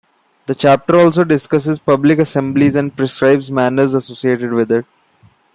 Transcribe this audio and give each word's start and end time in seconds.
The 0.47 0.55
chapter 0.55 0.95
also 0.97 1.23
discusses 1.23 1.77
public 1.77 2.17
assemblies 2.17 2.73
and 2.73 2.97
prescribes 2.97 3.51
manners 3.51 3.93
associated 3.93 4.51
with 4.51 4.71
it. 4.71 4.83